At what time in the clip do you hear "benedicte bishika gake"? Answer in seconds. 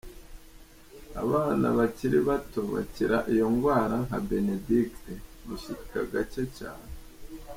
4.27-6.43